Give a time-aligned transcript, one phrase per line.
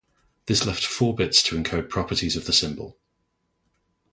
[0.47, 2.97] This left four bits to encode properties of the symbol.